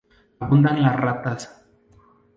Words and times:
Abundan 0.39 0.81
las 0.81 0.95
ratas. 0.99 1.63